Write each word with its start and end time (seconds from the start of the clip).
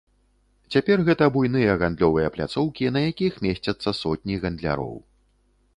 Цяпер 0.75 1.03
гэта 1.09 1.27
буйныя 1.35 1.75
гандлёвыя 1.83 2.33
пляцоўкі, 2.37 2.91
на 2.97 3.01
якіх 3.11 3.33
месцяцца 3.49 3.89
сотні 4.01 4.35
гандляроў. 4.47 4.95